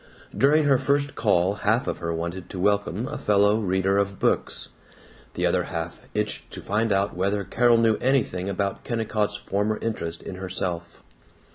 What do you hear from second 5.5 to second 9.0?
half itched to find out whether Carol knew anything about